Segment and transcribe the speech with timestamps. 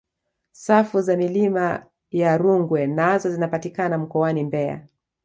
[0.51, 4.87] safu za milima ya rungwe nazo zinapatikana mkoani mbeya